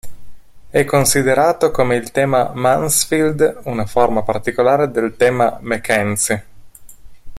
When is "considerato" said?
0.83-1.69